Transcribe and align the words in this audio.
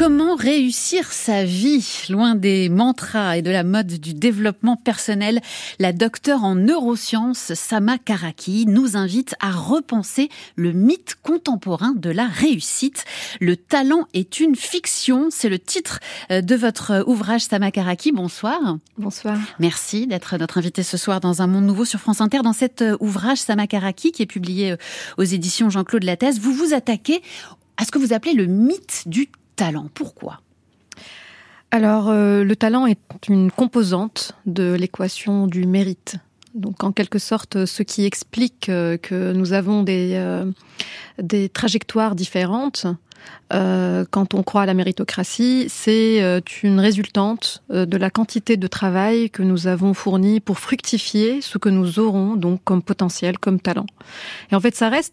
Comment 0.00 0.34
réussir 0.34 1.12
sa 1.12 1.44
vie? 1.44 2.06
Loin 2.08 2.34
des 2.34 2.70
mantras 2.70 3.36
et 3.36 3.42
de 3.42 3.50
la 3.50 3.64
mode 3.64 4.00
du 4.00 4.14
développement 4.14 4.76
personnel, 4.76 5.42
la 5.78 5.92
docteure 5.92 6.42
en 6.42 6.54
neurosciences 6.54 7.52
Sama 7.52 7.98
Karaki 7.98 8.64
nous 8.66 8.96
invite 8.96 9.34
à 9.40 9.50
repenser 9.50 10.30
le 10.56 10.72
mythe 10.72 11.16
contemporain 11.22 11.92
de 11.94 12.08
la 12.08 12.26
réussite. 12.26 13.04
Le 13.42 13.58
talent 13.58 14.08
est 14.14 14.40
une 14.40 14.56
fiction, 14.56 15.28
c'est 15.30 15.50
le 15.50 15.58
titre 15.58 16.00
euh, 16.30 16.40
de 16.40 16.54
votre 16.54 17.04
ouvrage 17.06 17.42
Sama 17.42 17.70
Karaki. 17.70 18.10
Bonsoir. 18.10 18.78
Bonsoir. 18.96 19.36
Merci 19.58 20.06
d'être 20.06 20.38
notre 20.38 20.56
invité 20.56 20.82
ce 20.82 20.96
soir 20.96 21.20
dans 21.20 21.42
Un 21.42 21.46
monde 21.46 21.66
nouveau 21.66 21.84
sur 21.84 22.00
France 22.00 22.22
Inter. 22.22 22.38
Dans 22.42 22.54
cet 22.54 22.80
euh, 22.80 22.96
ouvrage 23.00 23.36
Sama 23.36 23.66
Karaki 23.66 24.12
qui 24.12 24.22
est 24.22 24.26
publié 24.26 24.72
euh, 24.72 24.76
aux 25.18 25.24
éditions 25.24 25.68
Jean-Claude 25.68 26.04
Lattès, 26.04 26.38
vous 26.38 26.54
vous 26.54 26.72
attaquez 26.72 27.20
à 27.76 27.84
ce 27.84 27.90
que 27.90 27.98
vous 27.98 28.14
appelez 28.14 28.32
le 28.32 28.46
mythe 28.46 29.02
du 29.04 29.28
Pourquoi? 29.94 30.40
Alors, 31.70 32.08
euh, 32.08 32.42
le 32.42 32.56
talent 32.56 32.86
est 32.86 32.98
une 33.28 33.50
composante 33.50 34.32
de 34.46 34.74
l'équation 34.74 35.46
du 35.46 35.66
mérite. 35.66 36.16
Donc, 36.54 36.82
en 36.82 36.90
quelque 36.90 37.20
sorte, 37.20 37.64
ce 37.64 37.82
qui 37.84 38.04
explique 38.04 38.68
euh, 38.68 38.96
que 38.96 39.32
nous 39.32 39.52
avons 39.52 39.84
des, 39.84 40.14
euh, 40.14 40.50
des 41.18 41.48
trajectoires 41.48 42.14
différentes 42.14 42.86
quand 43.50 44.32
on 44.32 44.42
croit 44.42 44.62
à 44.62 44.66
la 44.66 44.72
méritocratie, 44.72 45.66
c'est 45.68 46.42
une 46.62 46.80
résultante 46.80 47.62
de 47.68 47.96
la 47.98 48.08
quantité 48.08 48.56
de 48.56 48.66
travail 48.66 49.28
que 49.28 49.42
nous 49.42 49.66
avons 49.66 49.92
fourni 49.92 50.40
pour 50.40 50.58
fructifier 50.58 51.42
ce 51.42 51.58
que 51.58 51.68
nous 51.68 51.98
aurons 51.98 52.36
donc 52.36 52.62
comme 52.64 52.80
potentiel, 52.80 53.38
comme 53.38 53.60
talent. 53.60 53.84
Et 54.50 54.54
en 54.54 54.60
fait, 54.60 54.74
ça 54.74 54.88
reste 54.88 55.12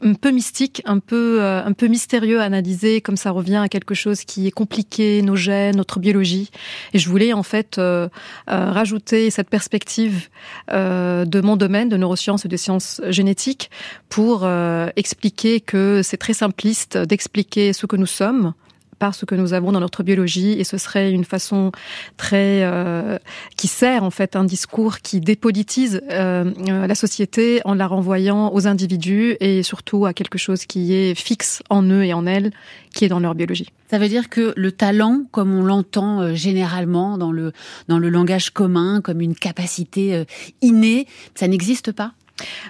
un 0.00 0.14
peu 0.14 0.30
mystique, 0.30 0.82
un 0.84 0.98
peu 0.98 1.42
euh, 1.42 1.64
un 1.64 1.72
peu 1.72 1.86
mystérieux 1.86 2.40
à 2.40 2.44
analyser, 2.44 3.00
comme 3.00 3.16
ça 3.16 3.30
revient 3.30 3.56
à 3.56 3.68
quelque 3.68 3.94
chose 3.94 4.24
qui 4.24 4.46
est 4.46 4.50
compliqué, 4.50 5.22
nos 5.22 5.36
gènes, 5.36 5.76
notre 5.76 5.98
biologie. 5.98 6.50
Et 6.92 6.98
je 6.98 7.08
voulais 7.08 7.32
en 7.32 7.42
fait 7.42 7.78
euh, 7.78 8.08
euh, 8.50 8.70
rajouter 8.70 9.30
cette 9.30 9.50
perspective 9.50 10.28
de 10.68 11.40
mon 11.40 11.56
domaine 11.56 11.88
de 11.88 11.96
neurosciences 11.96 12.44
et 12.44 12.48
de 12.48 12.56
sciences 12.56 13.00
génétiques 13.08 13.70
pour 14.08 14.48
expliquer 14.96 15.60
que 15.60 16.02
c'est 16.02 16.16
très 16.16 16.32
simpliste 16.32 16.96
d'expliquer 16.96 17.72
ce 17.72 17.86
que 17.86 17.96
nous 17.96 18.06
sommes 18.06 18.54
par 18.98 19.14
ce 19.14 19.24
que 19.24 19.34
nous 19.34 19.52
avons 19.52 19.72
dans 19.72 19.80
notre 19.80 20.02
biologie 20.02 20.52
et 20.52 20.64
ce 20.64 20.78
serait 20.78 21.10
une 21.10 21.24
façon 21.24 21.72
très 22.16 22.62
euh, 22.62 23.18
qui 23.56 23.68
sert 23.68 24.04
en 24.04 24.10
fait 24.10 24.36
un 24.36 24.44
discours 24.44 24.98
qui 24.98 25.20
dépolitise 25.20 26.00
euh, 26.10 26.52
la 26.66 26.94
société 26.94 27.60
en 27.64 27.74
la 27.74 27.86
renvoyant 27.86 28.52
aux 28.52 28.66
individus 28.66 29.36
et 29.40 29.62
surtout 29.62 30.06
à 30.06 30.12
quelque 30.12 30.38
chose 30.38 30.66
qui 30.66 30.94
est 30.94 31.14
fixe 31.14 31.62
en 31.70 31.82
eux 31.82 32.04
et 32.04 32.12
en 32.12 32.26
elles 32.26 32.50
qui 32.94 33.04
est 33.04 33.08
dans 33.08 33.20
leur 33.20 33.34
biologie. 33.34 33.68
Ça 33.90 33.98
veut 33.98 34.08
dire 34.08 34.28
que 34.28 34.52
le 34.56 34.72
talent, 34.72 35.22
comme 35.30 35.54
on 35.54 35.62
l'entend 35.62 36.20
euh, 36.20 36.34
généralement 36.34 37.18
dans 37.18 37.32
le 37.32 37.52
dans 37.88 37.98
le 37.98 38.08
langage 38.08 38.50
commun, 38.50 39.00
comme 39.02 39.20
une 39.20 39.34
capacité 39.34 40.24
innée, 40.60 41.06
ça 41.34 41.48
n'existe 41.48 41.92
pas? 41.92 42.12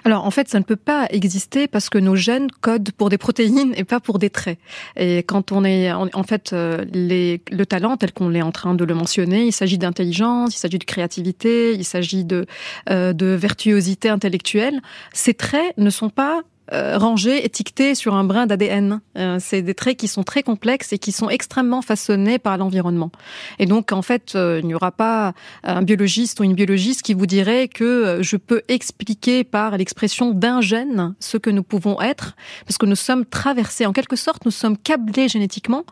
Alors 0.05 0.25
en 0.25 0.31
fait, 0.31 0.49
ça 0.49 0.59
ne 0.59 0.63
peut 0.63 0.75
pas 0.75 1.07
exister 1.11 1.67
parce 1.67 1.89
que 1.89 1.97
nos 1.97 2.15
gènes 2.15 2.49
codent 2.61 2.91
pour 2.91 3.09
des 3.09 3.17
protéines 3.17 3.73
et 3.75 3.83
pas 3.83 3.99
pour 3.99 4.19
des 4.19 4.29
traits. 4.29 4.59
Et 4.95 5.19
quand 5.19 5.51
on 5.51 5.63
est 5.63 5.91
en, 5.91 6.23
fait 6.23 6.53
euh, 6.53 6.85
les, 6.91 7.41
le 7.51 7.65
talent 7.65 7.97
tel 7.97 8.11
qu'on 8.11 8.33
est 8.33 8.41
en 8.41 8.51
train 8.51 8.73
de 8.73 8.83
le 8.83 8.93
mentionner, 8.93 9.45
il 9.45 9.51
s'agit 9.51 9.77
d'intelligence, 9.77 10.55
il 10.55 10.59
s'agit 10.59 10.79
de 10.79 10.83
créativité, 10.83 11.73
il 11.73 11.85
s'agit 11.85 12.25
de, 12.25 12.45
euh, 12.89 13.13
de 13.13 13.27
virtuosité 13.27 14.09
intellectuelle. 14.09 14.81
Ces 15.13 15.33
traits 15.33 15.77
ne 15.77 15.89
sont 15.89 16.09
pas 16.09 16.41
euh, 16.73 16.97
rangés, 16.97 17.45
étiquetés 17.45 17.95
sur 17.95 18.15
un 18.15 18.23
brin 18.23 18.45
d'ADN. 18.45 19.01
Euh, 19.17 19.37
c'est 19.39 19.61
des 19.61 19.73
traits 19.73 19.97
qui 19.97 20.07
sont 20.07 20.23
très 20.23 20.43
complexes 20.43 20.93
et 20.93 20.99
qui 20.99 21.11
sont 21.11 21.29
extrêmement 21.29 21.81
façonnés 21.81 22.39
par 22.39 22.57
l'environnement. 22.57 23.11
Et 23.57 23.65
donc, 23.65 23.91
en 23.91 24.01
fait, 24.01 24.33
euh, 24.35 24.59
il 24.61 24.67
n'y 24.67 24.75
aura 24.75 24.91
pas 24.91 25.33
un 25.63 25.81
biologiste 25.81 26.39
ou 26.39 26.43
une 26.43 26.53
biologiste 26.53 27.01
qui 27.01 27.13
vous 27.13 27.25
dirait 27.25 27.67
que 27.67 28.19
je 28.21 28.37
peux 28.37 28.61
expliquer 28.67 29.43
par 29.43 29.77
l'expression 29.77 30.31
d'un 30.31 30.61
gène 30.61 31.15
ce 31.19 31.37
que 31.37 31.49
nous 31.49 31.63
pouvons 31.63 31.99
être, 32.01 32.35
parce 32.65 32.77
que 32.77 32.85
nous 32.85 32.95
sommes 32.95 33.25
traversés, 33.25 33.85
en 33.85 33.93
quelque 33.93 34.15
sorte, 34.15 34.45
nous 34.45 34.51
sommes 34.51 34.77
câblés 34.77 35.27
génétiquement 35.27 35.85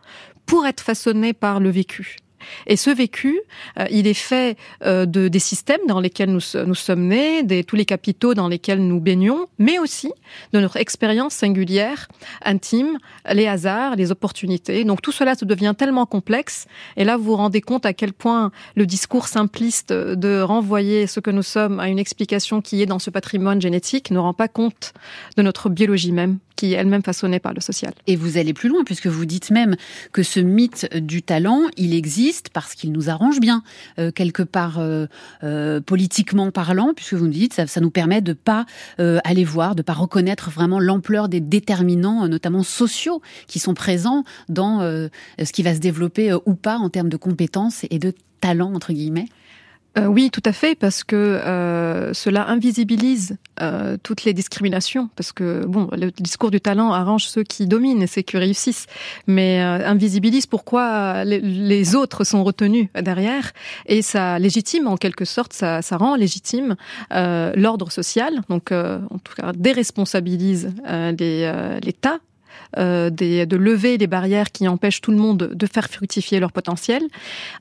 pour 0.45 0.66
être 0.66 0.81
façonnés 0.81 1.33
par 1.33 1.59
le 1.59 1.69
vécu. 1.69 2.17
Et 2.65 2.75
ce 2.75 2.89
vécu, 2.89 3.39
euh, 3.79 3.85
il 3.91 4.07
est 4.07 4.13
fait 4.13 4.57
euh, 4.83 5.05
de, 5.05 5.27
des 5.27 5.39
systèmes 5.39 5.81
dans 5.87 5.99
lesquels 5.99 6.31
nous, 6.31 6.41
nous 6.65 6.75
sommes 6.75 7.07
nés, 7.07 7.43
des, 7.43 7.63
tous 7.63 7.75
les 7.75 7.85
capitaux 7.85 8.33
dans 8.33 8.47
lesquels 8.47 8.85
nous 8.85 8.99
baignons, 8.99 9.47
mais 9.59 9.79
aussi 9.79 10.11
de 10.53 10.59
notre 10.59 10.77
expérience 10.77 11.33
singulière, 11.33 12.07
intime, 12.43 12.97
les 13.31 13.47
hasards, 13.47 13.95
les 13.95 14.11
opportunités. 14.11 14.83
Donc 14.83 15.01
tout 15.01 15.11
cela 15.11 15.35
se 15.35 15.45
devient 15.45 15.73
tellement 15.77 16.05
complexe. 16.05 16.67
Et 16.95 17.03
là, 17.03 17.17
vous 17.17 17.23
vous 17.23 17.35
rendez 17.35 17.61
compte 17.61 17.85
à 17.85 17.93
quel 17.93 18.13
point 18.13 18.51
le 18.75 18.85
discours 18.85 19.27
simpliste 19.27 19.91
de 19.91 20.41
renvoyer 20.41 21.07
ce 21.07 21.19
que 21.19 21.31
nous 21.31 21.43
sommes 21.43 21.79
à 21.79 21.89
une 21.89 21.99
explication 21.99 22.61
qui 22.61 22.81
est 22.81 22.85
dans 22.85 22.99
ce 22.99 23.09
patrimoine 23.09 23.61
génétique 23.61 24.11
ne 24.11 24.19
rend 24.19 24.33
pas 24.33 24.47
compte 24.47 24.93
de 25.35 25.41
notre 25.41 25.69
biologie 25.69 26.11
même 26.11 26.39
qui 26.57 26.73
est 26.73 26.77
elle-même 26.77 27.03
façonnée 27.03 27.39
par 27.39 27.53
le 27.53 27.61
social. 27.61 27.93
Et 28.07 28.17
vous 28.17 28.37
allez 28.37 28.53
plus 28.53 28.67
loin, 28.67 28.83
puisque 28.83 29.07
vous 29.07 29.25
dites 29.25 29.51
même 29.51 29.77
que 30.11 30.23
ce 30.23 30.41
mythe 30.41 30.93
du 30.95 31.21
talent, 31.21 31.61
il 31.77 31.93
existe 31.93 32.17
parce 32.53 32.75
qu'il 32.75 32.91
nous 32.91 33.09
arrange 33.09 33.39
bien, 33.39 33.63
euh, 33.99 34.11
quelque 34.11 34.43
part 34.43 34.79
euh, 34.79 35.07
euh, 35.43 35.81
politiquement 35.81 36.51
parlant, 36.51 36.93
puisque 36.95 37.13
vous 37.13 37.25
nous 37.25 37.31
dites 37.31 37.53
ça, 37.53 37.67
ça 37.67 37.81
nous 37.81 37.91
permet 37.91 38.21
de 38.21 38.33
pas 38.33 38.65
aller 38.97 39.43
voir, 39.43 39.75
de 39.75 39.81
pas 39.81 39.93
reconnaître 39.93 40.49
vraiment 40.49 40.79
l'ampleur 40.79 41.29
des 41.29 41.39
déterminants, 41.39 42.27
notamment 42.27 42.63
sociaux, 42.63 43.21
qui 43.47 43.59
sont 43.59 43.73
présents 43.73 44.23
dans 44.49 44.79
ce 44.79 45.51
qui 45.51 45.63
va 45.63 45.73
se 45.73 45.79
développer 45.79 46.33
ou 46.45 46.55
pas 46.55 46.77
en 46.77 46.89
termes 46.89 47.09
de 47.09 47.17
compétences 47.17 47.85
et 47.89 47.99
de 47.99 48.13
talent 48.41 48.73
entre 48.73 48.93
guillemets. 48.93 49.27
Euh, 49.97 50.06
oui, 50.06 50.30
tout 50.30 50.44
à 50.46 50.52
fait, 50.52 50.75
parce 50.75 51.03
que 51.03 51.16
euh, 51.16 52.13
cela 52.13 52.47
invisibilise 52.50 53.38
euh, 53.62 53.97
toutes 54.03 54.25
les 54.25 54.34
discriminations, 54.34 55.09
parce 55.16 55.31
que 55.31 55.66
bon, 55.66 55.90
le 55.91 56.12
discours 56.12 56.52
du 56.52 56.62
talent 56.62 56.91
arrange 56.91 57.25
ceux 57.25 57.44
qui 57.44 57.66
dominent 57.66 58.03
et 58.03 58.08
ceux 58.08 58.22
qui 58.22 58.38
réussissent, 58.38 58.85
mais 59.25 59.59
invisibilise 59.59 60.46
pourquoi 60.46 61.24
les, 61.24 61.96
autres 61.96 62.24
sont 62.24 62.44
retenus 62.44 62.90
derrière, 63.02 63.52
et 63.88 64.02
ça 64.02 64.38
légitime 64.40 64.88
en 64.88 64.97
quelque 64.97 65.25
sorte, 65.25 65.53
ça, 65.53 65.81
ça 65.81 65.97
rend 65.97 66.16
légitime 66.16 66.75
l'ordre 67.12 67.91
social, 67.91 68.41
donc 68.50 68.72
en 68.72 69.19
tout 69.24 69.34
cas 69.35 69.53
déresponsabilise 69.53 70.69
l'État 70.85 72.19
euh, 72.78 73.09
de 73.09 73.56
lever 73.56 73.97
les 73.97 74.08
barrières 74.08 74.52
qui 74.52 74.68
empêchent 74.68 75.02
tout 75.02 75.12
le 75.12 75.18
monde 75.18 75.52
de 75.53 75.66
faire 75.68 75.90
fructifier 75.90 76.40
leur 76.40 76.52
potentiel, 76.52 77.03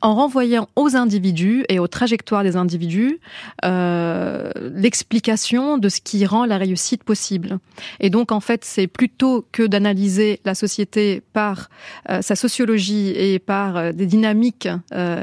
en 0.01 0.15
renvoyant 0.15 0.69
aux 0.77 0.97
individus 0.97 1.65
et 1.69 1.79
aux 1.79 1.87
trajectoires 1.87 2.43
des 2.43 2.57
individus 2.57 3.21
euh, 3.65 4.51
l'explication 4.75 5.79
de 5.79 5.89
ce 5.89 6.01
qui 6.01 6.25
rend 6.27 6.45
la 6.45 6.59
réussite 6.59 7.05
possible. 7.05 7.59
Et 8.01 8.11
donc 8.11 8.33
en 8.33 8.41
fait, 8.41 8.65
c'est 8.65 8.87
plutôt 8.87 9.47
que 9.53 9.63
d'analyser 9.63 10.41
la 10.45 10.55
société 10.55 11.23
par 11.33 11.69
euh, 12.11 12.23
sa 12.23 12.37
sociologie 12.37 13.11
et 13.11 13.39
par 13.39 13.93
des 13.93 14.07
dynamiques 14.07 14.69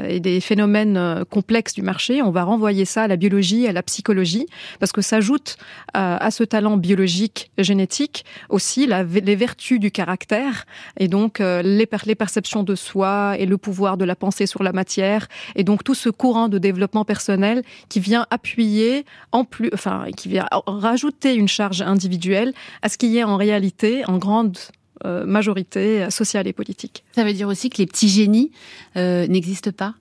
et 0.08 0.20
des 0.20 0.40
phénomènes 0.40 1.24
complexes 1.30 1.74
du 1.74 1.82
marché, 1.82 2.22
on 2.22 2.30
va 2.30 2.44
renvoyer 2.44 2.84
ça 2.84 3.02
à 3.02 3.08
la 3.08 3.16
biologie, 3.16 3.66
à 3.66 3.72
la 3.72 3.82
psychologie, 3.82 4.46
parce 4.78 4.92
que 4.92 5.02
s'ajoute 5.02 5.56
à 5.92 6.30
ce 6.30 6.44
talent 6.44 6.76
biologique 6.76 7.50
génétique 7.58 8.24
aussi 8.48 8.86
les 8.86 9.36
vertus 9.36 9.53
du 9.56 9.90
caractère 9.90 10.66
et 10.98 11.08
donc 11.08 11.40
euh, 11.40 11.62
les, 11.62 11.88
les 12.06 12.14
perceptions 12.14 12.62
de 12.62 12.74
soi 12.74 13.36
et 13.38 13.46
le 13.46 13.58
pouvoir 13.58 13.96
de 13.96 14.04
la 14.04 14.16
pensée 14.16 14.46
sur 14.46 14.62
la 14.62 14.72
matière 14.72 15.28
et 15.54 15.64
donc 15.64 15.84
tout 15.84 15.94
ce 15.94 16.08
courant 16.08 16.48
de 16.48 16.58
développement 16.58 17.04
personnel 17.04 17.62
qui 17.88 18.00
vient 18.00 18.26
appuyer 18.30 19.04
en 19.32 19.44
plus, 19.44 19.70
enfin 19.72 20.06
qui 20.16 20.28
vient 20.28 20.46
rajouter 20.66 21.34
une 21.34 21.48
charge 21.48 21.82
individuelle 21.82 22.52
à 22.82 22.88
ce 22.88 22.98
qui 22.98 23.16
est 23.16 23.24
en 23.24 23.36
réalité 23.36 24.04
en 24.06 24.18
grande 24.18 24.58
euh, 25.04 25.24
majorité 25.26 26.08
sociale 26.10 26.46
et 26.46 26.52
politique. 26.52 27.04
Ça 27.12 27.24
veut 27.24 27.32
dire 27.32 27.48
aussi 27.48 27.68
que 27.68 27.78
les 27.78 27.86
petits 27.86 28.08
génies 28.08 28.52
euh, 28.96 29.26
n'existent 29.26 29.72
pas? 29.72 29.94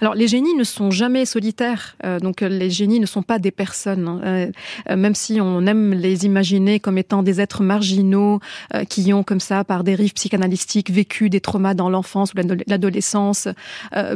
Alors 0.00 0.14
les 0.14 0.28
génies 0.28 0.54
ne 0.54 0.64
sont 0.64 0.90
jamais 0.90 1.24
solitaires, 1.24 1.96
euh, 2.04 2.20
donc 2.20 2.42
euh, 2.42 2.48
les 2.48 2.70
génies 2.70 3.00
ne 3.00 3.06
sont 3.06 3.22
pas 3.22 3.38
des 3.38 3.50
personnes, 3.50 4.08
hein. 4.08 4.20
euh, 4.88 4.96
même 4.96 5.14
si 5.14 5.40
on 5.40 5.66
aime 5.66 5.92
les 5.92 6.24
imaginer 6.24 6.80
comme 6.80 6.98
étant 6.98 7.22
des 7.22 7.40
êtres 7.40 7.62
marginaux 7.62 8.40
qui 8.88 9.12
ont 9.12 9.22
comme 9.22 9.40
ça, 9.40 9.64
par 9.64 9.84
dérive 9.84 10.12
psychanalystiques, 10.12 10.90
vécu 10.90 11.30
des 11.30 11.40
traumas 11.40 11.74
dans 11.74 11.88
l'enfance 11.88 12.32
ou 12.32 12.36
l'adolescence, 12.66 13.48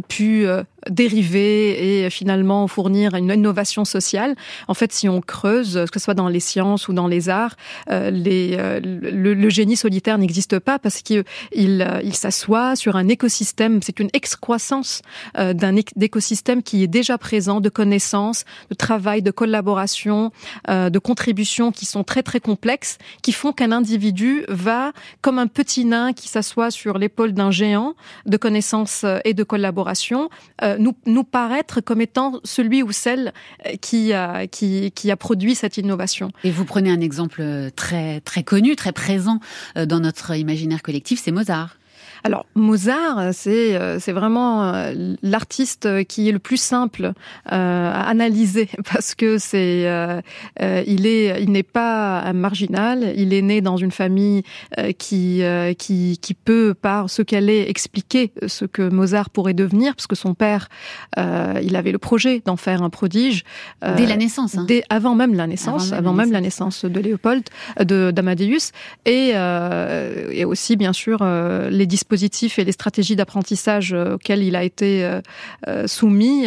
pu 0.09 0.47
dériver 0.89 2.05
et 2.05 2.11
finalement 2.11 2.67
fournir 2.67 3.15
une 3.15 3.31
innovation 3.31 3.85
sociale. 3.85 4.35
En 4.69 4.75
fait, 4.75 4.93
si 4.93 5.09
on 5.09 5.21
creuse, 5.21 5.85
que 5.91 5.99
ce 5.99 6.05
soit 6.05 6.15
dans 6.15 6.29
les 6.29 6.41
sciences 6.41 6.89
ou 6.89 6.93
dans 6.93 7.07
les 7.07 7.29
arts, 7.29 7.57
les, 7.89 8.57
le, 8.83 9.49
génie 9.49 9.77
solitaire 9.77 10.19
n'existe 10.19 10.59
pas 10.59 10.79
parce 10.79 11.03
qu'il 11.03 11.25
il, 11.53 12.15
s'assoit 12.15 12.77
sur 12.77 12.97
un 12.97 13.09
écosystème. 13.09 13.81
C'est 13.83 14.01
une 14.01 14.11
excroissance 14.13 15.03
d'un 15.61 15.77
écosystème 15.77 16.63
qui 16.63 16.83
est 16.83 16.89
déjà 16.89 17.19
présent, 17.19 17.61
de 17.61 17.69
connaissances, 17.69 18.45
de 18.71 18.75
travail, 18.75 19.23
de 19.23 19.31
collaboration, 19.31 20.33
de 20.69 20.99
contributions 20.99 21.71
qui 21.71 21.87
sont 21.87 22.03
très 22.03 22.23
très 22.23 22.41
complexes, 22.41 22.99
qui 23.23 23.33
font 23.33 23.53
qu'un 23.53 23.71
individu 23.71 24.45
va, 24.49 24.93
comme 25.21 25.39
un 25.39 25.47
petit 25.47 25.85
nain 25.85 26.13
qui 26.13 26.29
s'assoit 26.29 26.71
sur 26.71 26.99
l'épaule 26.99 27.33
d'un 27.33 27.51
géant 27.51 27.95
de 28.27 28.37
connaissances 28.37 29.05
et 29.25 29.35
de 29.35 29.45
collaboration, 29.45 30.31
nous, 30.79 30.95
nous 31.07 31.25
paraître 31.25 31.81
comme 31.81 32.01
étant 32.01 32.41
celui 32.45 32.83
ou 32.83 32.93
celle 32.93 33.33
qui 33.81 34.13
a, 34.13 34.47
qui, 34.47 34.91
qui 34.93 35.11
a 35.11 35.17
produit 35.17 35.55
cette 35.55 35.77
innovation. 35.77 36.33
Et 36.43 36.51
vous 36.51 36.65
prenez 36.65 36.91
un 36.91 37.01
exemple 37.01 37.43
très, 37.77 38.21
très 38.21 38.43
connu, 38.43 38.77
très 38.77 38.93
présent 38.93 39.41
dans 39.77 40.01
notre 40.01 40.35
imaginaire 40.37 40.83
collectif, 40.83 41.21
c'est 41.23 41.33
Mozart. 41.33 41.80
Alors 42.25 42.47
Mozart, 42.55 43.33
c'est 43.33 43.75
euh, 43.75 43.99
c'est 43.99 44.13
vraiment 44.13 44.65
euh, 44.65 45.15
l'artiste 45.23 46.05
qui 46.05 46.29
est 46.29 46.33
le 46.33 46.39
plus 46.39 46.59
simple 46.59 47.13
euh, 47.53 47.93
à 47.93 48.03
analyser 48.09 48.69
parce 48.93 49.15
que 49.15 49.39
c'est 49.39 49.61
il 50.61 51.07
est 51.07 51.43
il 51.43 51.51
n'est 51.51 51.63
pas 51.63 52.33
marginal, 52.33 53.13
il 53.17 53.33
est 53.33 53.43
né 53.43 53.61
dans 53.61 53.77
une 53.77 53.91
famille 53.91 54.43
qui 54.99 55.43
qui 55.79 56.19
qui 56.21 56.35
peut 56.35 56.75
par 56.75 57.09
ce 57.09 57.23
qu'elle 57.23 57.49
est 57.49 57.69
expliquer 57.69 58.33
ce 58.47 58.65
que 58.65 58.89
Mozart 58.89 59.31
pourrait 59.31 59.55
devenir 59.55 59.95
parce 59.95 60.07
que 60.07 60.17
son 60.17 60.35
père 60.35 60.69
il 61.17 61.77
avait 61.77 61.93
le 61.93 61.99
projet 61.99 62.43
d'en 62.45 62.57
faire 62.57 62.83
un 62.83 62.91
prodige 62.91 63.45
dès 63.97 64.07
la 64.07 64.17
naissance, 64.17 64.57
hein. 64.57 64.65
dès 64.67 64.83
avant 64.91 65.15
même 65.15 65.35
la 65.35 65.47
naissance, 65.47 65.93
avant 65.93 66.13
même, 66.13 66.33
la 66.33 66.41
naissance. 66.41 66.85
de 66.85 67.01
Léopold 67.01 67.45
de 67.81 68.11
d'Amadeus. 68.11 68.73
Et 69.07 69.31
et 69.31 70.45
aussi 70.45 70.77
bien 70.77 70.93
sûr 70.93 71.25
les 71.25 71.87
dispositifs 71.91 72.59
et 72.59 72.65
les 72.65 72.73
stratégies 72.73 73.17
d'apprentissage 73.17 73.93
euh, 73.93 74.15
auxquelles 74.15 74.43
il 74.43 74.57
a 74.57 74.65
été 74.65 75.05
euh, 75.05 75.21
euh, 75.69 75.87
soumis 75.87 76.47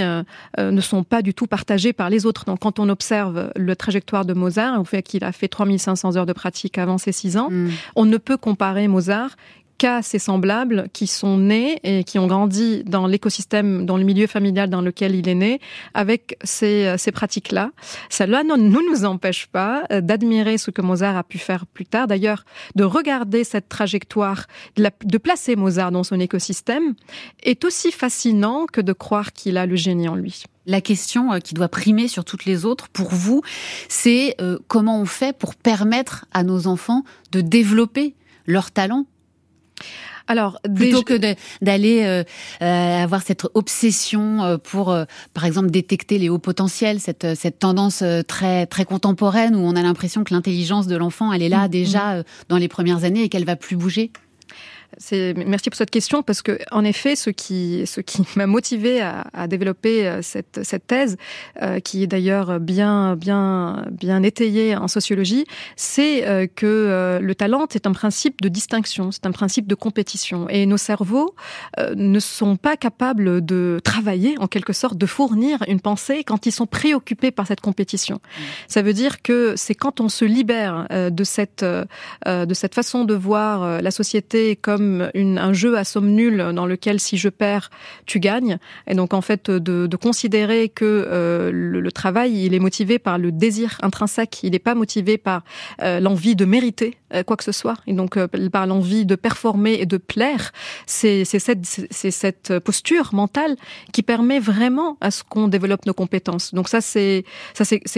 ne 0.58 0.82
sont 0.82 1.04
pas 1.04 1.22
du 1.22 1.34
tout 1.34 1.46
partagés 1.46 1.94
par 1.94 2.10
les 2.10 2.26
autres. 2.26 2.46
Donc 2.46 2.60
quand 2.60 2.80
on 2.80 2.90
observe 2.90 3.52
le 3.56 3.76
trajectoire 3.76 4.26
de 4.26 4.34
Mozart, 4.34 4.80
au 4.80 4.86
fait 4.86 5.04
qu'il 5.04 5.24
a 5.24 5.32
fait 5.32 5.48
3500 5.48 6.16
heures 6.16 6.26
de 6.26 6.34
pratique 6.34 6.78
avant 6.78 6.98
ses 6.98 7.12
6 7.12 7.38
ans, 7.38 7.50
mm. 7.52 7.70
on 7.96 8.06
ne 8.06 8.18
peut 8.18 8.38
comparer 8.38 8.88
Mozart 8.88 9.36
cas 9.84 10.02
ses 10.02 10.18
semblables 10.18 10.88
qui 10.94 11.08
sont 11.08 11.38
nés 11.38 11.78
et 11.84 12.06
qui 12.06 12.18
ont 12.18 12.26
grandi 12.26 12.86
dans 12.86 13.06
l'écosystème, 13.06 13.86
dans 13.86 13.98
le 13.98 14.06
milieu 14.06 14.28
familial 14.28 14.70
dans 14.70 14.80
lequel 14.80 15.14
il 15.14 15.28
est 15.28 15.36
né, 15.36 15.60
avec 15.94 16.38
ces, 16.42 16.86
euh, 16.86 16.98
ces 16.98 17.12
pratiques-là. 17.12 17.72
Cela 18.10 18.46
ne 18.46 18.56
nous, 18.56 19.04
empêche 19.04 19.48
pas 19.48 19.84
euh, 19.92 20.00
d'admirer 20.00 20.58
ce 20.58 20.72
que 20.72 20.82
Mozart 20.82 21.18
a 21.18 21.24
pu 21.26 21.38
faire 21.38 21.66
plus 21.66 21.86
tard. 21.86 22.08
D'ailleurs, 22.08 22.46
de 22.76 22.86
regarder 22.86 23.44
cette 23.44 23.68
trajectoire, 23.68 24.46
de, 24.78 25.18
placer 25.18 25.58
Mozart 25.58 25.92
dans 25.92 26.06
son 26.06 26.18
écosystème, 26.18 26.94
est 27.44 27.66
aussi 27.66 27.92
fascinant 27.92 28.66
que 28.72 28.80
de 28.80 28.94
croire 28.94 29.34
qu'il 29.34 29.58
a 29.58 29.66
le 29.66 29.76
génie 29.76 30.08
en 30.08 30.16
lui. 30.16 30.44
La 30.66 30.80
question 30.80 31.34
euh, 31.34 31.40
qui 31.40 31.56
doit 31.56 31.68
primer 31.68 32.08
sur 32.08 32.24
toutes 32.24 32.46
les 32.46 32.64
autres, 32.64 32.88
pour 32.88 33.10
vous, 33.10 33.42
c'est 33.90 34.38
comment 34.70 35.02
on 35.02 35.06
fait 35.06 35.38
pour 35.38 35.56
permettre 35.56 36.26
à 36.32 36.44
nos 36.44 36.68
enfants 36.68 37.04
de 37.34 37.42
développer 37.42 38.16
leur 38.46 38.72
talent 38.72 39.06
alors, 40.28 40.60
plutôt 40.76 41.04
que 41.04 41.20
d'aller 41.62 42.04
euh, 42.04 42.24
euh, 42.62 43.04
avoir 43.04 43.22
cette 43.22 43.46
obsession 43.54 44.44
euh, 44.44 44.58
pour, 44.58 44.96
par 45.34 45.46
exemple, 45.46 45.70
détecter 45.70 46.18
les 46.18 46.30
hauts 46.30 46.40
potentiels, 46.40 47.00
cette, 47.00 47.36
cette 47.36 47.60
tendance 47.60 48.04
très 48.28 48.66
très 48.66 48.86
contemporaine 48.86 49.56
où 49.56 49.60
on 49.60 49.76
a 49.76 49.82
l'impression 49.82 50.24
que 50.24 50.34
l'intelligence 50.34 50.88
de 50.88 50.96
l'enfant, 50.96 51.34
elle 51.34 51.42
est 51.42 51.50
là 51.50 51.68
mm, 51.68 51.72
déjà 51.72 52.16
mm. 52.16 52.24
dans 52.50 52.58
les 52.58 52.68
premières 52.68 53.04
années 53.04 53.24
et 53.24 53.30
qu'elle 53.30 53.46
va 53.46 53.56
plus 53.56 53.76
bouger. 53.76 54.12
Merci 55.12 55.70
pour 55.70 55.78
cette 55.78 55.92
question 55.92 56.24
parce 56.24 56.42
que 56.42 56.60
en 56.72 56.84
effet, 56.84 57.16
ce 57.16 57.30
qui, 57.30 57.84
ce 57.86 58.02
qui 58.02 58.24
m'a 58.36 58.48
motivé 58.48 59.02
à, 59.02 59.26
à, 59.34 59.48
développer 59.48 60.08
euh, 60.08 60.22
cette, 60.22 60.62
cette 60.64 60.88
thèse, 60.88 61.18
euh, 61.62 61.80
qui 61.80 62.04
est 62.04 62.08
d'ailleurs 62.08 62.60
bien, 62.60 63.16
bien, 63.16 63.86
bien 63.92 64.24
étayée 64.24 64.76
en 64.76 64.88
sociologie, 64.88 65.46
c'est 65.76 66.28
euh, 66.28 66.48
que 66.48 66.66
euh, 66.66 67.20
le 67.20 67.36
talent 67.36 67.68
est 67.74 67.88
un 67.88 67.92
principe 67.92 68.42
de 68.42 68.50
distinction, 68.50 69.12
c'est 69.12 69.26
un 69.26 69.32
principe 69.32 69.68
de 69.68 69.76
compétition, 69.76 70.50
et 70.50 70.66
nos 70.66 70.78
cerveaux 70.78 71.36
ne 71.96 72.20
sont 72.20 72.56
pas 72.56 72.76
capables 72.76 73.44
de 73.46 73.80
travailler, 73.84 74.36
en 74.40 74.48
quelque 74.48 74.74
sorte, 74.74 74.98
de 74.98 75.06
fournir 75.06 75.60
une 75.68 75.80
pensée 75.80 76.24
quand 76.24 76.46
ils 76.46 76.52
sont 76.52 76.66
préoccupés 76.66 77.32
par 77.32 77.48
cette 77.48 77.62
compétition. 77.62 78.16
Mmh. 78.16 78.42
Ça 78.68 78.82
veut 78.82 78.94
dire 78.94 79.22
que 79.22 79.54
c'est 79.56 79.76
quand 79.76 80.02
on 80.02 80.10
se 80.10 80.26
libère 80.26 80.88
de 80.90 81.24
cette, 81.24 81.64
de 81.64 82.54
cette 82.54 82.76
façon 82.76 83.06
de 83.06 83.14
voir 83.14 83.82
la 83.82 83.92
société 83.92 84.56
comme 84.56 84.83
un 84.84 85.54
jeu 85.54 85.78
à 85.78 85.84
somme 85.84 86.10
nulle 86.10 86.52
dans 86.54 86.66
lequel 86.66 87.00
si 87.00 87.18
je 87.18 87.30
perds, 87.30 87.70
tu 88.06 88.20
gagnes. 88.20 88.58
Et 88.88 88.96
donc 88.96 89.14
en 89.14 89.22
fait 89.22 89.50
de, 89.50 89.96
considérer 89.96 90.70
que 90.70 90.86
euh, 90.86 91.52
le, 91.54 91.92
travail 91.92 92.46
il 92.46 92.54
est 92.54 92.60
motivé 92.60 93.00
par 93.00 93.18
le 93.18 93.32
désir 93.32 93.78
intrinsèque, 93.82 94.40
il 94.44 94.52
n'est 94.52 94.60
pas 94.60 94.76
motivé 94.76 95.18
par 95.18 95.44
euh, 95.82 96.00
l'envie 96.00 96.36
de 96.36 96.46
mériter 96.46 96.98
euh, 97.14 97.24
quoi 97.24 97.38
que 97.38 97.44
ce 97.44 97.52
soit, 97.52 97.76
et 97.88 97.94
donc 97.94 98.18
par 98.50 98.68
l'envie 98.68 99.06
de 99.06 99.16
performer 99.16 99.74
et 99.74 99.86
de 99.86 99.98
plaire. 99.98 100.52
C'est 100.86 101.24
cette, 101.26 102.60
posture 102.64 103.14
mentale 103.14 103.56
qui 103.92 104.04
permet 104.04 104.40
vraiment 104.40 104.98
à 105.02 105.12
ce 105.12 105.24
qu'on 105.24 105.48
développe 105.48 105.86
nos 105.86 105.94
compétences. 105.94 106.54
Donc 106.54 106.70
ça 106.70 106.82
c'est 106.82 107.24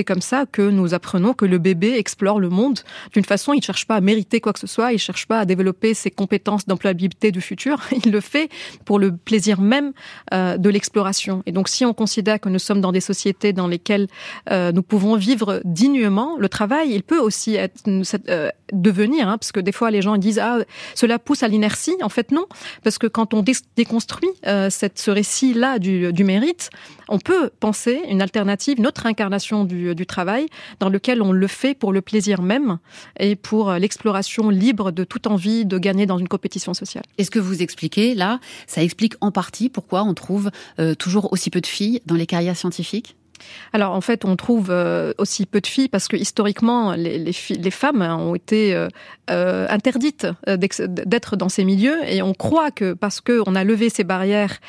comme 0.06 0.22
ça 0.22 0.46
que 0.52 0.62
nous 0.62 0.94
apprenons 0.94 1.34
que 1.34 1.46
le 1.46 1.58
bébé 1.58 1.98
explore 1.98 2.40
le 2.40 2.50
monde 2.50 2.80
d'une 3.14 3.26
façon, 3.26 3.54
il 3.54 3.64
cherche 3.64 3.86
pas 3.86 3.96
à 3.96 4.02
mériter 4.02 4.42
quoi 4.42 4.54
que 4.54 4.60
ce 4.60 4.68
soit, 4.68 4.94
il 4.94 5.00
cherche 5.00 5.26
pas 5.28 5.40
à 5.40 5.46
développer 5.46 5.94
ses 5.94 6.12
compétences 6.12 6.68
l'employabilité 6.76 7.32
du 7.32 7.42
futur, 7.42 7.82
il 8.06 8.12
le 8.12 8.20
fait 8.20 8.50
pour 8.84 9.00
le 9.00 9.16
plaisir 9.16 9.62
même 9.62 9.94
euh, 10.34 10.58
de 10.58 10.70
l'exploration. 10.70 11.42
Et 11.46 11.52
donc, 11.52 11.70
si 11.70 11.86
on 11.86 11.94
considère 11.94 12.40
que 12.40 12.50
nous 12.50 12.60
sommes 12.60 12.82
dans 12.82 12.92
des 12.92 13.02
sociétés 13.02 13.54
dans 13.54 13.68
lesquelles 13.68 14.08
euh, 14.52 14.72
nous 14.72 14.84
pouvons 14.84 15.16
vivre 15.16 15.62
dignement, 15.64 16.36
le 16.38 16.50
travail, 16.50 16.92
il 16.92 17.04
peut 17.04 17.20
aussi 17.20 17.58
euh, 17.58 18.50
devenir, 18.74 19.30
hein, 19.30 19.38
parce 19.38 19.52
que 19.52 19.60
des 19.60 19.72
fois 19.72 19.90
les 19.92 20.02
gens 20.02 20.18
disent 20.18 20.40
ah 20.40 20.60
cela 20.94 21.18
pousse 21.20 21.44
à 21.44 21.48
l'inertie. 21.48 21.96
En 22.02 22.10
fait, 22.10 22.32
non, 22.32 22.46
parce 22.84 22.98
que 22.98 23.08
quand 23.08 23.34
on 23.34 23.44
déconstruit 23.76 24.30
cette, 24.70 25.00
ce 25.00 25.12
récit-là 25.12 25.80
du, 25.80 26.12
du, 26.12 26.24
mérite, 26.24 26.70
on 27.08 27.20
peut 27.20 27.50
penser 27.60 28.02
une 28.10 28.22
alternative, 28.22 28.80
une 28.80 28.88
autre 28.88 29.06
incarnation 29.06 29.64
du, 29.64 29.96
du 29.96 30.06
travail, 30.06 30.48
dans 30.80 30.90
lequel 30.90 31.22
on 31.22 31.32
le 31.32 31.48
fait 31.48 31.74
pour 31.74 31.94
le 31.94 32.02
plaisir 32.02 32.42
même 32.42 32.80
et 33.20 33.36
pour 33.36 33.72
l'exploration 33.74 34.50
libre 34.50 34.92
de 34.92 35.04
toute 35.04 35.28
envie 35.28 35.66
de 35.66 35.78
gagner 35.78 36.06
dans 36.06 36.18
une 36.18 36.28
compétition 36.28 36.65
sociale. 36.74 37.04
Et 37.18 37.24
ce 37.24 37.32
que 37.32 37.40
vous 37.40 37.62
expliquez 37.62 38.16
là, 38.16 38.40
ça 38.68 38.84
explique 38.84 39.14
en 39.22 39.32
partie 39.32 39.70
pourquoi 39.70 40.04
on 40.04 40.14
trouve 40.14 40.52
euh, 40.80 40.96
toujours 40.96 41.32
aussi 41.32 41.50
peu 41.50 41.62
de 41.62 41.68
filles 41.68 42.02
dans 42.06 42.16
les 42.16 42.26
carrières 42.26 42.58
scientifiques? 42.58 43.16
Alors 43.74 43.94
en 43.94 44.02
fait, 44.02 44.26
on 44.26 44.36
trouve 44.36 44.68
euh, 44.70 45.14
aussi 45.18 45.46
peu 45.46 45.62
de 45.62 45.68
filles 45.68 45.90
parce 45.90 46.08
que 46.08 46.16
historiquement, 46.16 46.94
les, 46.94 47.34
femmes 47.72 48.02
ont 48.02 48.36
été 48.36 48.74
euh, 48.74 48.88
euh 49.30 49.68
interdites 49.70 50.28
d'être 50.48 51.36
dans 51.36 51.50
ces 51.50 51.66
milieux 51.66 51.98
et 52.08 52.22
on 52.22 52.34
croit 52.34 52.72
que 52.72 52.94
parce 52.94 53.22
qu'on 53.22 53.56
a 53.56 53.64
levé 53.64 53.90
ces 53.90 54.04
barrières 54.04 54.60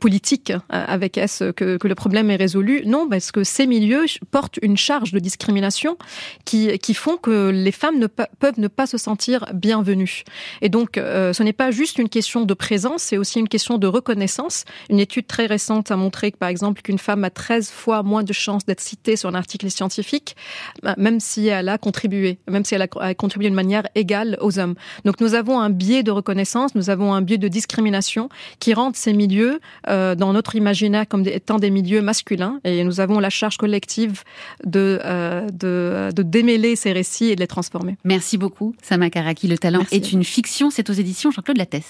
politiques 0.00 0.52
avec 0.70 1.18
S 1.18 1.42
que, 1.56 1.78
le 1.82 1.94
problème 1.94 2.30
est 2.30 2.36
résolu. 2.36 2.82
Non, 2.86 3.08
parce 3.08 3.30
que 3.32 3.44
ces 3.44 3.66
milieux 3.66 4.06
portent 4.30 4.58
une 4.62 4.76
charge 4.76 5.12
de 5.12 5.18
discrimination 5.18 5.96
qui, 6.44 6.78
qui 6.78 6.94
font 6.94 7.16
que 7.16 7.50
les 7.50 7.72
femmes 7.72 7.98
ne 7.98 8.06
peuvent 8.06 8.58
ne 8.58 8.68
pas 8.68 8.86
se 8.86 8.98
sentir 8.98 9.46
bienvenues. 9.52 10.24
Et 10.62 10.68
donc, 10.68 10.92
ce 10.96 11.42
n'est 11.42 11.52
pas 11.52 11.70
juste 11.70 11.98
une 11.98 12.08
question 12.08 12.42
de 12.42 12.54
présence, 12.54 13.02
c'est 13.02 13.18
aussi 13.18 13.38
une 13.38 13.48
question 13.48 13.78
de 13.78 13.86
reconnaissance. 13.86 14.64
Une 14.90 15.00
étude 15.00 15.26
très 15.26 15.46
récente 15.46 15.90
a 15.90 15.96
montré 15.96 16.32
que, 16.32 16.38
par 16.38 16.48
exemple, 16.48 16.82
qu'une 16.82 16.98
femme 16.98 17.24
a 17.24 17.30
13 17.30 17.70
fois 17.70 17.83
moins 18.02 18.22
de 18.22 18.32
chances 18.32 18.64
d'être 18.64 18.80
citée 18.80 19.16
sur 19.16 19.28
un 19.28 19.34
article 19.34 19.70
scientifique, 19.70 20.36
bah, 20.82 20.94
même 20.98 21.20
si 21.20 21.48
elle 21.48 21.68
a 21.68 21.78
contribué, 21.78 22.38
même 22.48 22.64
si 22.64 22.74
elle 22.74 22.82
a 22.82 23.14
contribué 23.14 23.50
de 23.50 23.54
manière 23.54 23.86
égale 23.94 24.36
aux 24.40 24.58
hommes. 24.58 24.74
Donc 25.04 25.20
nous 25.20 25.34
avons 25.34 25.60
un 25.60 25.70
biais 25.70 26.02
de 26.02 26.10
reconnaissance, 26.10 26.74
nous 26.74 26.90
avons 26.90 27.14
un 27.14 27.22
biais 27.22 27.38
de 27.38 27.48
discrimination 27.48 28.28
qui 28.58 28.74
rendent 28.74 28.96
ces 28.96 29.12
milieux 29.12 29.60
euh, 29.88 30.14
dans 30.14 30.32
notre 30.32 30.56
imaginaire 30.56 31.06
comme 31.08 31.26
étant 31.26 31.58
des 31.58 31.70
milieux 31.70 32.02
masculins 32.02 32.60
et 32.64 32.84
nous 32.84 33.00
avons 33.00 33.20
la 33.20 33.30
charge 33.30 33.56
collective 33.56 34.22
de, 34.64 35.00
euh, 35.04 35.48
de, 35.50 36.10
de 36.14 36.22
démêler 36.22 36.76
ces 36.76 36.92
récits 36.92 37.26
et 37.26 37.36
de 37.36 37.40
les 37.40 37.46
transformer. 37.46 37.96
Merci 38.04 38.38
beaucoup, 38.38 38.74
Sama 38.82 39.10
Karaki. 39.10 39.48
Le 39.48 39.58
talent 39.58 39.84
est 39.90 40.12
une 40.12 40.24
fiction, 40.24 40.70
c'est 40.70 40.88
aux 40.90 40.94
éditions 40.94 41.30
Jean-Claude 41.30 41.58
Lattès. 41.58 41.82